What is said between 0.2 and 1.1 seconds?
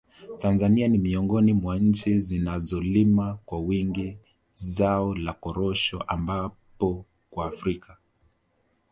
Tanzania ni